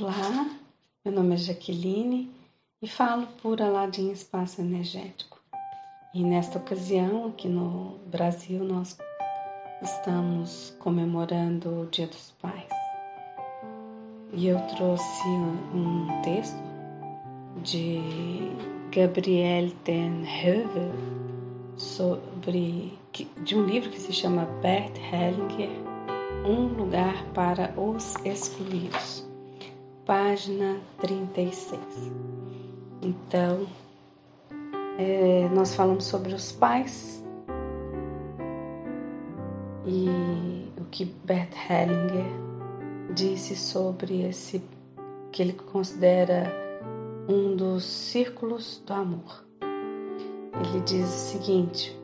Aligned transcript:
Olá, 0.00 0.48
meu 1.04 1.14
nome 1.14 1.34
é 1.34 1.36
Jaqueline 1.36 2.32
e 2.80 2.88
falo 2.88 3.26
por 3.42 3.60
Aladim 3.60 4.10
Espaço 4.10 4.62
Energético. 4.62 5.38
E 6.14 6.24
nesta 6.24 6.58
ocasião, 6.58 7.26
aqui 7.26 7.46
no 7.46 7.98
Brasil, 8.06 8.64
nós 8.64 8.96
estamos 9.82 10.74
comemorando 10.78 11.82
o 11.82 11.86
Dia 11.88 12.06
dos 12.06 12.30
Pais. 12.40 12.70
E 14.32 14.46
eu 14.46 14.58
trouxe 14.68 15.28
um 15.74 16.22
texto 16.22 16.56
de 17.62 18.00
Gabrielle 18.90 19.72
Ten 19.84 20.24
Heuvel 20.24 20.94
sobre 21.76 22.98
de 23.44 23.54
um 23.54 23.66
livro 23.66 23.90
que 23.90 24.00
se 24.00 24.12
chama 24.14 24.46
Bert 24.62 24.96
Hellinger, 24.96 25.70
Um 26.46 26.68
Lugar 26.68 27.22
para 27.34 27.78
os 27.78 28.16
Excluídos 28.24 29.30
página 30.04 30.80
36. 31.00 31.80
Então, 33.00 33.66
é, 34.98 35.48
nós 35.54 35.74
falamos 35.74 36.04
sobre 36.04 36.34
os 36.34 36.52
pais 36.52 37.22
e 39.86 40.08
o 40.80 40.84
que 40.90 41.04
Bert 41.04 41.52
Hellinger 41.68 42.26
disse 43.14 43.56
sobre 43.56 44.22
esse 44.22 44.62
que 45.30 45.42
ele 45.42 45.52
considera 45.52 46.52
um 47.28 47.54
dos 47.56 47.84
círculos 47.84 48.82
do 48.86 48.92
amor. 48.92 49.44
Ele 49.60 50.80
diz 50.84 51.06
o 51.06 51.30
seguinte: 51.30 51.98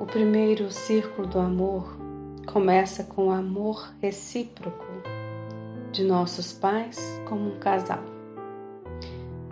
o 0.00 0.06
primeiro 0.06 0.70
círculo 0.70 1.26
do 1.26 1.38
amor 1.38 1.96
começa 2.46 3.04
com 3.04 3.28
o 3.28 3.30
amor 3.30 3.92
recíproco 4.00 4.87
de 5.92 6.04
nossos 6.04 6.52
pais 6.52 6.98
como 7.26 7.54
um 7.54 7.58
casal. 7.58 8.02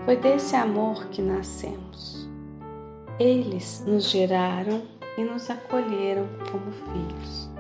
Foi 0.05 0.17
desse 0.17 0.55
amor 0.55 1.07
que 1.07 1.21
nascemos. 1.21 2.29
Eles 3.19 3.83
nos 3.87 4.11
geraram 4.11 4.83
e 5.17 5.25
nos 5.25 5.49
acolheram 5.51 6.29
como 6.51 6.71
filhos. 6.71 7.51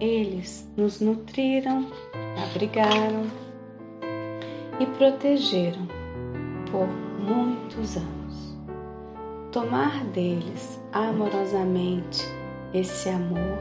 Eles 0.00 0.70
nos 0.76 1.00
nutriram, 1.00 1.86
abrigaram 2.48 3.24
e 4.78 4.86
protegeram 4.86 5.86
por 6.70 6.86
muitos 7.20 7.96
anos. 7.96 8.56
Tomar 9.50 10.04
deles 10.06 10.80
amorosamente 10.92 12.24
esse 12.72 13.08
amor 13.08 13.58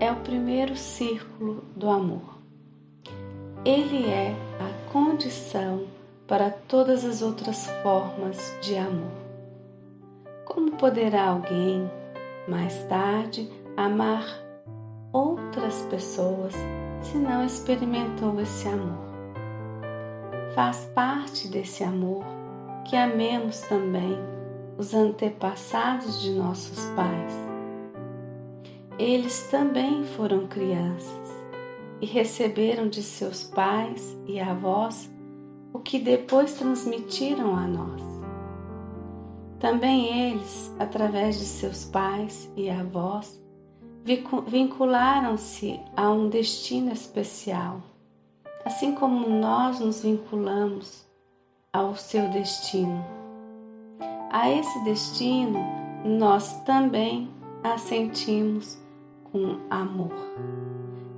é 0.00 0.12
o 0.12 0.16
primeiro 0.16 0.76
círculo 0.76 1.64
do 1.74 1.88
amor. 1.88 2.33
Ele 3.64 4.06
é 4.10 4.36
a 4.60 4.92
condição 4.92 5.84
para 6.28 6.50
todas 6.50 7.02
as 7.02 7.22
outras 7.22 7.66
formas 7.82 8.54
de 8.60 8.76
amor. 8.76 9.10
Como 10.44 10.72
poderá 10.72 11.30
alguém, 11.30 11.90
mais 12.46 12.84
tarde, 12.84 13.50
amar 13.74 14.22
outras 15.14 15.80
pessoas 15.88 16.52
se 17.00 17.16
não 17.16 17.42
experimentou 17.42 18.38
esse 18.38 18.68
amor? 18.68 19.02
Faz 20.54 20.84
parte 20.94 21.48
desse 21.48 21.82
amor 21.82 22.22
que 22.84 22.94
amemos 22.96 23.60
também 23.60 24.18
os 24.76 24.92
antepassados 24.92 26.20
de 26.20 26.32
nossos 26.32 26.84
pais. 26.94 27.32
Eles 28.98 29.48
também 29.50 30.04
foram 30.04 30.46
crianças 30.46 31.43
e 32.04 32.06
receberam 32.06 32.86
de 32.86 33.02
seus 33.02 33.44
pais 33.44 34.14
e 34.26 34.38
avós 34.38 35.10
o 35.72 35.78
que 35.78 35.98
depois 35.98 36.52
transmitiram 36.52 37.56
a 37.56 37.66
nós. 37.66 38.02
Também 39.58 40.28
eles, 40.28 40.70
através 40.78 41.38
de 41.38 41.46
seus 41.46 41.86
pais 41.86 42.52
e 42.54 42.68
avós, 42.68 43.42
vincularam-se 44.46 45.80
a 45.96 46.10
um 46.10 46.28
destino 46.28 46.92
especial, 46.92 47.80
assim 48.66 48.94
como 48.94 49.26
nós 49.26 49.80
nos 49.80 50.02
vinculamos 50.02 51.06
ao 51.72 51.96
seu 51.96 52.28
destino. 52.28 53.02
A 54.30 54.50
esse 54.50 54.84
destino 54.84 55.58
nós 56.04 56.52
também 56.64 57.30
assentimos 57.62 58.78
com 59.32 59.56
amor. 59.70 60.12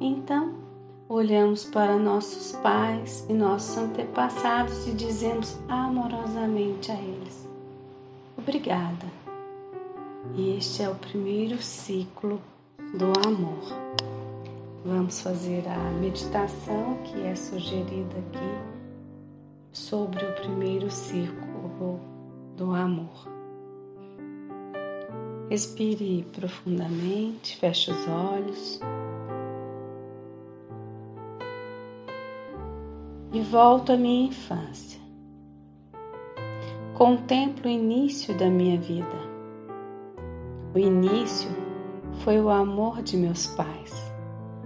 Então, 0.00 0.66
olhamos 1.08 1.64
para 1.64 1.96
nossos 1.96 2.52
pais 2.60 3.24
e 3.28 3.32
nossos 3.32 3.76
antepassados 3.76 4.86
e 4.86 4.92
dizemos 4.92 5.58
amorosamente 5.68 6.90
a 6.90 6.94
eles: 6.94 7.48
Obrigada. 8.36 9.06
E 10.34 10.56
este 10.56 10.82
é 10.82 10.88
o 10.88 10.94
primeiro 10.94 11.62
ciclo 11.62 12.40
do 12.98 13.12
amor. 13.26 13.86
Vamos 14.84 15.20
fazer 15.20 15.64
a 15.68 15.90
meditação 16.00 16.98
que 17.04 17.22
é 17.22 17.34
sugerida 17.34 18.18
aqui 18.18 18.76
sobre 19.72 20.24
o 20.24 20.32
primeiro 20.34 20.90
círculo 20.90 22.00
do 22.56 22.72
amor. 22.72 23.28
Respire 25.48 26.26
profundamente, 26.32 27.56
feche 27.56 27.90
os 27.90 28.08
olhos. 28.08 28.80
E 33.36 33.41
volto 33.41 33.92
à 33.92 33.98
minha 33.98 34.28
infância. 34.28 34.98
Contemplo 36.94 37.66
o 37.66 37.70
início 37.70 38.34
da 38.34 38.47
minha 38.47 38.80
vida. 38.80 39.04
O 40.74 40.78
início 40.78 41.50
foi 42.20 42.41
o 42.41 42.48
amor 42.48 43.02
de 43.02 43.14
meus 43.14 43.48
pais, 43.48 43.92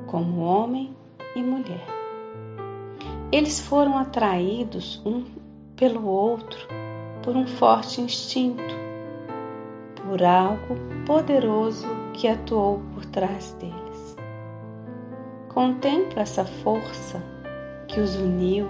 como 0.06 0.42
homem 0.42 0.96
e 1.34 1.42
mulher. 1.42 1.84
Eles 3.32 3.58
foram 3.58 3.98
atraídos 3.98 5.02
um 5.04 5.24
pelo 5.74 6.06
outro 6.06 6.68
por 7.24 7.34
um 7.34 7.48
forte 7.48 8.00
instinto, 8.00 8.76
por 9.96 10.22
algo 10.22 10.76
poderoso 11.04 11.88
que 12.12 12.28
atuou 12.28 12.80
por 12.94 13.04
trás 13.06 13.52
deles. 13.54 14.16
Contemplo 15.48 16.20
essa 16.20 16.44
força 16.44 17.39
que 17.90 18.00
os 18.00 18.14
uniu 18.14 18.68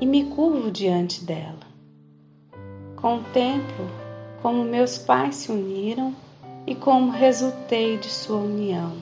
e 0.00 0.06
me 0.06 0.24
curvo 0.24 0.70
diante 0.70 1.24
dela. 1.24 1.66
Contemplo 2.96 3.86
como 4.40 4.64
meus 4.64 4.96
pais 4.98 5.36
se 5.36 5.52
uniram 5.52 6.14
e 6.66 6.74
como 6.74 7.10
resultei 7.10 7.98
de 7.98 8.08
sua 8.08 8.38
união, 8.38 8.92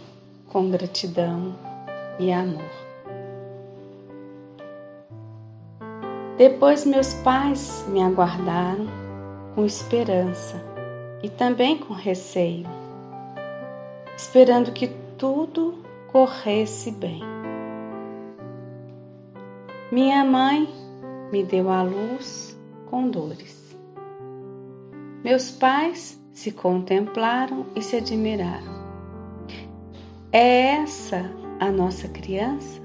com 0.49 0.71
gratidão 0.71 1.55
e 2.19 2.33
amor. 2.33 2.63
Depois 6.37 6.85
meus 6.85 7.15
pais 7.15 7.85
me 7.89 8.03
aguardaram 8.03 8.87
com 9.55 9.65
esperança 9.65 10.61
e 11.23 11.29
também 11.29 11.79
com 11.79 11.95
receio, 11.95 12.67
esperando 14.17 14.73
que 14.73 14.89
tudo 15.17 15.79
corresse 16.11 16.91
bem. 16.91 17.34
Minha 19.95 20.25
mãe 20.25 20.69
me 21.31 21.45
deu 21.45 21.71
a 21.71 21.81
luz 21.81 22.59
com 22.91 23.09
dores. 23.09 23.79
Meus 25.23 25.53
pais 25.53 26.21
se 26.33 26.51
contemplaram 26.51 27.67
e 27.77 27.81
se 27.81 27.99
admiraram. 27.99 28.75
É 30.33 30.79
essa 30.83 31.31
a 31.61 31.71
nossa 31.71 32.09
criança? 32.09 32.81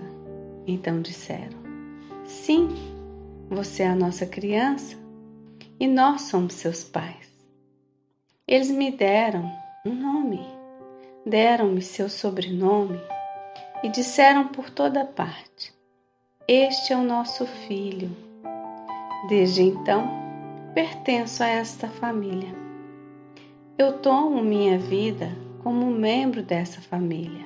Então 0.67 1.01
disseram: 1.01 1.57
Sim, 2.25 2.69
você 3.49 3.81
é 3.81 3.87
a 3.87 3.95
nossa 3.95 4.27
criança 4.27 4.95
e 5.79 5.87
nós 5.87 6.21
somos 6.21 6.53
seus 6.53 6.83
pais. 6.83 7.27
Eles 8.47 8.69
me 8.69 8.91
deram 8.91 9.51
um 9.83 9.95
nome, 9.95 10.45
deram-me 11.25 11.81
seu 11.81 12.07
sobrenome 12.07 13.01
e 13.81 13.89
disseram 13.89 14.49
por 14.49 14.69
toda 14.69 15.03
parte: 15.03 15.78
este 16.51 16.93
é 16.93 16.97
o 16.97 17.03
nosso 17.03 17.45
filho. 17.45 18.09
Desde 19.29 19.61
então, 19.61 20.09
pertenço 20.73 21.43
a 21.43 21.47
esta 21.47 21.87
família. 21.87 22.49
Eu 23.77 23.99
tomo 23.99 24.41
minha 24.41 24.79
vida 24.79 25.29
como 25.61 25.91
membro 25.91 26.41
dessa 26.41 26.81
família. 26.81 27.45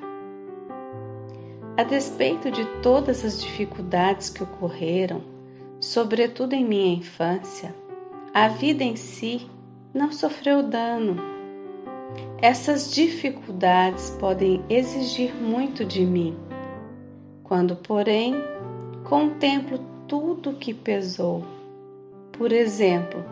A 1.76 1.84
despeito 1.84 2.50
de 2.50 2.64
todas 2.82 3.26
as 3.26 3.42
dificuldades 3.42 4.30
que 4.30 4.42
ocorreram, 4.42 5.22
sobretudo 5.82 6.54
em 6.54 6.64
minha 6.64 6.96
infância, 6.96 7.76
a 8.34 8.48
vida 8.48 8.86
em 8.86 8.96
si 8.96 9.50
não 9.94 10.14
sofreu 10.14 10.64
dano. 10.64 11.18
Essas 12.42 12.90
dificuldades 12.90 14.12
podem 14.12 14.64
exigir 14.70 15.36
muito 15.36 15.84
de 15.84 16.06
mim. 16.06 16.38
Quando, 17.44 17.76
porém, 17.76 18.53
contemplo 19.14 19.78
tudo 20.08 20.54
que 20.54 20.74
pesou. 20.74 21.44
Por 22.32 22.52
exemplo, 22.52 23.24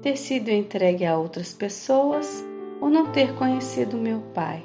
ter 0.00 0.16
sido 0.16 0.48
entregue 0.48 1.04
a 1.04 1.18
outras 1.18 1.52
pessoas 1.52 2.42
ou 2.80 2.88
não 2.88 3.12
ter 3.12 3.34
conhecido 3.34 3.98
meu 3.98 4.22
pai. 4.32 4.64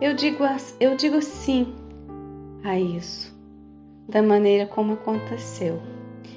Eu 0.00 0.14
digo, 0.14 0.44
eu 0.78 0.96
digo 0.96 1.20
sim 1.20 1.74
a 2.62 2.78
isso, 2.78 3.36
da 4.08 4.22
maneira 4.22 4.64
como 4.64 4.92
aconteceu. 4.92 5.82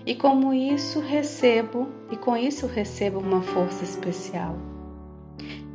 E 0.04 0.16
como 0.16 0.52
isso 0.52 1.00
recebo, 1.00 1.88
e 2.12 2.18
com 2.18 2.36
isso 2.36 2.66
recebo 2.66 3.20
uma 3.20 3.44
força 3.44 3.84
especial. 3.84 4.56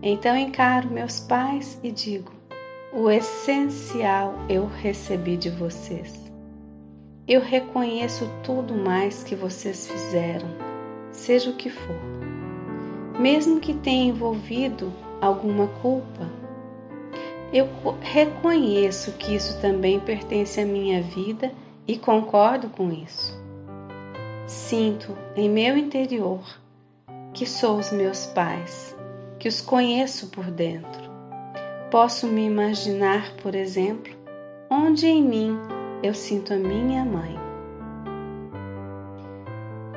Então 0.03 0.37
encaro 0.37 0.91
meus 0.91 1.21
pais 1.21 1.79
e 1.81 1.93
digo: 1.93 2.33
o 2.93 3.09
essencial 3.09 4.35
eu 4.49 4.67
recebi 4.67 5.37
de 5.37 5.51
vocês. 5.51 6.22
Eu 7.27 7.41
reconheço 7.41 8.29
tudo 8.43 8.75
mais 8.75 9.23
que 9.23 9.37
vocês 9.37 9.87
fizeram, 9.87 10.49
seja 11.13 11.51
o 11.51 11.55
que 11.55 11.71
for. 11.71 12.01
Mesmo 13.17 13.61
que 13.61 13.75
tenha 13.75 14.07
envolvido 14.07 14.93
alguma 15.21 15.69
culpa, 15.81 16.29
eu 17.53 17.69
reconheço 18.01 19.13
que 19.13 19.37
isso 19.37 19.61
também 19.61 20.01
pertence 20.01 20.61
à 20.61 20.65
minha 20.65 21.01
vida 21.01 21.53
e 21.87 21.97
concordo 21.97 22.69
com 22.71 22.91
isso. 22.91 23.41
Sinto 24.45 25.17
em 25.37 25.49
meu 25.49 25.77
interior 25.77 26.43
que 27.33 27.47
sou 27.47 27.79
os 27.79 27.93
meus 27.93 28.27
pais, 28.27 28.97
que 29.39 29.47
os 29.47 29.61
conheço 29.61 30.27
por 30.31 30.51
dentro. 30.51 31.13
Posso 31.89 32.27
me 32.27 32.45
imaginar, 32.45 33.33
por 33.37 33.55
exemplo, 33.55 34.13
onde 34.69 35.07
em 35.07 35.23
mim 35.23 35.57
eu 36.03 36.15
sinto 36.15 36.53
a 36.53 36.57
minha 36.57 37.05
mãe. 37.05 37.37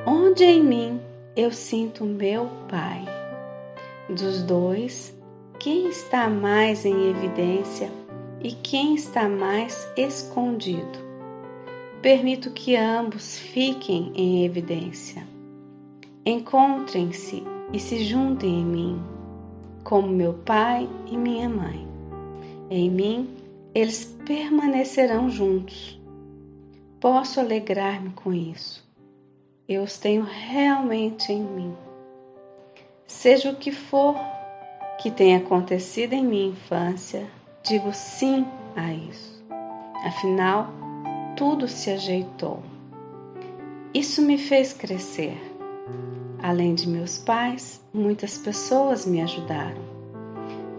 Onde 0.05 0.43
em 0.43 0.63
mim 0.63 1.01
eu 1.35 1.51
sinto 1.51 2.05
meu 2.05 2.47
pai. 2.69 3.03
Dos 4.07 4.43
dois, 4.43 5.17
quem 5.59 5.89
está 5.89 6.29
mais 6.29 6.85
em 6.85 7.09
evidência 7.09 7.89
e 8.39 8.51
quem 8.51 8.93
está 8.93 9.27
mais 9.27 9.91
escondido? 9.97 11.03
Permito 12.03 12.51
que 12.51 12.75
ambos 12.75 13.39
fiquem 13.39 14.11
em 14.13 14.45
evidência. 14.45 15.25
Encontrem-se 16.23 17.43
e 17.73 17.79
se 17.79 18.03
juntem 18.03 18.61
em 18.61 18.65
mim, 18.65 19.03
como 19.83 20.07
meu 20.07 20.33
pai 20.33 20.87
e 21.07 21.17
minha 21.17 21.49
mãe. 21.49 21.87
Em 22.69 22.91
mim, 22.91 23.27
eles 23.75 24.05
permanecerão 24.25 25.29
juntos. 25.29 26.01
Posso 26.97 27.41
alegrar-me 27.41 28.11
com 28.11 28.33
isso. 28.33 28.81
Eu 29.67 29.83
os 29.83 29.97
tenho 29.97 30.23
realmente 30.23 31.33
em 31.33 31.43
mim. 31.43 31.75
Seja 33.05 33.51
o 33.51 33.57
que 33.57 33.73
for 33.73 34.15
que 34.97 35.11
tenha 35.11 35.39
acontecido 35.39 36.13
em 36.13 36.25
minha 36.25 36.51
infância, 36.51 37.27
digo 37.63 37.91
sim 37.93 38.45
a 38.77 38.93
isso. 38.93 39.43
Afinal, 40.05 40.69
tudo 41.35 41.67
se 41.67 41.91
ajeitou. 41.91 42.63
Isso 43.93 44.21
me 44.21 44.37
fez 44.37 44.71
crescer. 44.71 45.37
Além 46.41 46.75
de 46.75 46.87
meus 46.87 47.17
pais, 47.17 47.81
muitas 47.93 48.37
pessoas 48.37 49.05
me 49.05 49.21
ajudaram. 49.21 49.94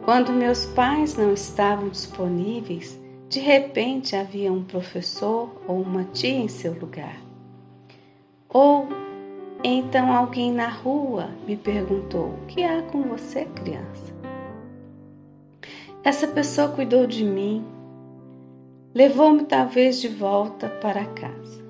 Quando 0.07 0.33
meus 0.33 0.65
pais 0.67 1.17
não 1.17 1.33
estavam 1.33 1.89
disponíveis, 1.89 2.97
de 3.29 3.41
repente 3.41 4.15
havia 4.15 4.53
um 4.53 4.63
professor 4.63 5.51
ou 5.67 5.81
uma 5.81 6.05
tia 6.05 6.31
em 6.31 6.47
seu 6.47 6.79
lugar. 6.79 7.21
Ou 8.49 8.87
então 9.65 10.13
alguém 10.13 10.53
na 10.53 10.69
rua 10.69 11.31
me 11.45 11.57
perguntou: 11.57 12.27
O 12.27 12.47
que 12.47 12.63
há 12.63 12.83
com 12.83 13.03
você, 13.03 13.47
criança? 13.47 14.15
Essa 16.05 16.29
pessoa 16.29 16.69
cuidou 16.69 17.05
de 17.05 17.25
mim, 17.25 17.67
levou-me 18.95 19.43
talvez 19.43 20.01
de 20.01 20.07
volta 20.07 20.69
para 20.69 21.05
casa. 21.05 21.65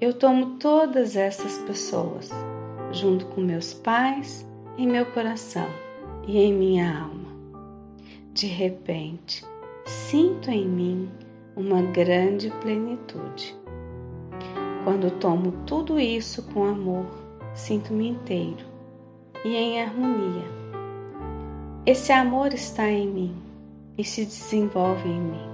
Eu 0.00 0.14
tomo 0.14 0.56
todas 0.60 1.16
essas 1.16 1.58
pessoas, 1.58 2.30
junto 2.92 3.26
com 3.26 3.40
meus 3.40 3.74
pais, 3.74 4.46
em 4.78 4.86
meu 4.86 5.04
coração 5.06 5.66
e 6.28 6.38
em 6.38 6.52
minha 6.52 6.96
alma. 6.96 7.25
De 8.36 8.46
repente, 8.46 9.42
sinto 9.86 10.50
em 10.50 10.68
mim 10.68 11.10
uma 11.56 11.80
grande 11.80 12.50
plenitude. 12.60 13.56
Quando 14.84 15.10
tomo 15.12 15.52
tudo 15.64 15.98
isso 15.98 16.42
com 16.52 16.66
amor, 16.66 17.06
sinto-me 17.54 18.08
inteiro 18.08 18.62
e 19.42 19.56
em 19.56 19.80
harmonia. 19.80 20.44
Esse 21.86 22.12
amor 22.12 22.52
está 22.52 22.86
em 22.90 23.08
mim 23.08 23.42
e 23.96 24.04
se 24.04 24.26
desenvolve 24.26 25.08
em 25.08 25.18
mim. 25.18 25.48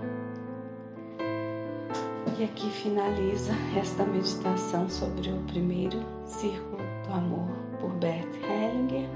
E 2.37 2.43
aqui 2.43 2.69
finaliza 2.69 3.53
esta 3.79 4.03
meditação 4.03 4.91
sobre 4.91 5.31
o 5.31 5.39
primeiro 5.45 6.01
círculo 6.27 6.83
do 7.07 7.13
amor 7.13 7.49
por 7.81 7.91
Bert 8.01 8.27
Hellinger, 8.43 9.09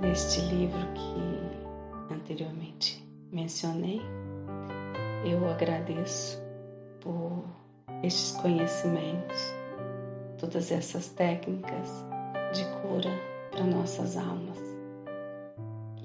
neste 0.00 0.40
livro 0.40 0.80
que 0.94 1.41
anteriormente 2.32 3.06
mencionei. 3.30 4.00
Eu 5.24 5.48
agradeço 5.48 6.40
por 7.00 7.44
estes 8.02 8.32
conhecimentos, 8.40 9.52
todas 10.38 10.72
essas 10.72 11.08
técnicas 11.08 12.04
de 12.52 12.64
cura 12.80 13.10
para 13.50 13.64
nossas 13.64 14.16
almas. 14.16 14.58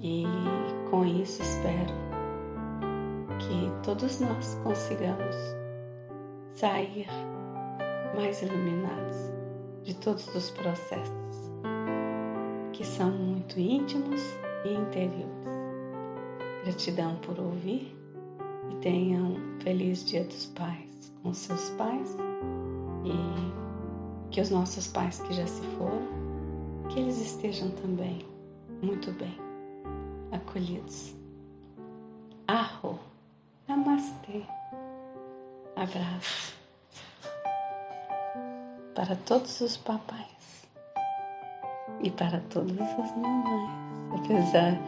E 0.00 0.24
com 0.90 1.04
isso 1.04 1.42
espero 1.42 1.94
que 3.38 3.84
todos 3.84 4.20
nós 4.20 4.54
consigamos 4.62 5.36
sair 6.54 7.08
mais 8.14 8.42
iluminados 8.42 9.16
de 9.82 9.94
todos 9.94 10.32
os 10.34 10.50
processos 10.50 11.18
que 12.72 12.84
são 12.84 13.10
muito 13.10 13.58
íntimos 13.58 14.22
e 14.64 14.74
interiores. 14.74 15.57
Gratidão 16.68 17.16
por 17.22 17.40
ouvir 17.40 17.96
e 18.70 18.74
tenham 18.82 19.28
um 19.28 19.60
feliz 19.60 20.04
Dia 20.04 20.22
dos 20.24 20.44
Pais 20.48 21.10
com 21.22 21.32
seus 21.32 21.70
pais 21.70 22.14
e 23.06 24.30
que 24.30 24.38
os 24.38 24.50
nossos 24.50 24.86
pais 24.86 25.18
que 25.18 25.32
já 25.32 25.46
se 25.46 25.62
foram, 25.78 26.06
que 26.90 27.00
eles 27.00 27.18
estejam 27.22 27.70
também 27.70 28.18
muito 28.82 29.10
bem, 29.12 29.34
acolhidos. 30.30 31.14
Arro, 32.46 32.98
namastê, 33.66 34.42
abraço. 35.74 36.54
Para 38.94 39.16
todos 39.24 39.58
os 39.62 39.78
papais 39.78 40.68
e 42.02 42.10
para 42.10 42.40
todas 42.50 42.78
as 42.78 43.16
mamães, 43.16 43.70
apesar 44.12 44.78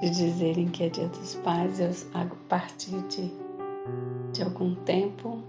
de 0.00 0.10
dizerem 0.10 0.68
que 0.68 0.84
é 0.84 0.88
dia 0.88 1.08
dos 1.08 1.34
pais, 1.36 1.80
eu 1.80 1.90
a 2.14 2.24
partir 2.48 3.00
de, 3.08 3.32
de 4.32 4.42
algum 4.42 4.74
tempo 4.74 5.42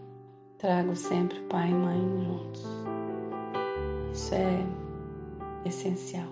trago 0.57 0.95
sempre 0.95 1.39
pai 1.41 1.69
e 1.69 1.73
mãe 1.73 1.99
juntos. 1.99 2.65
Isso 4.11 4.35
é 4.35 4.65
essencial. 5.65 6.27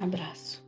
Abraço. 0.00 0.65